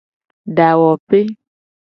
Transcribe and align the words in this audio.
Dawope. 0.55 1.21